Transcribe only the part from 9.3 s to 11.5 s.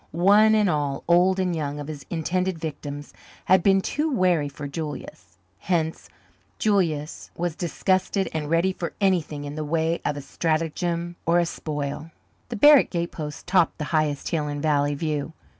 in the way of a stratagem or a